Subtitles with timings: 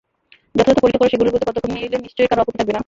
[0.57, 2.79] যথাযথ পরীক্ষা করে সেগুলোর বিরুদ্ধে পদক্ষেপ নিলে নিশ্চয়ই কারও আপত্তি থাকবে না।